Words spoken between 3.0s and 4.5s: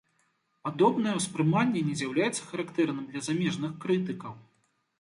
для замежных крытыкаў.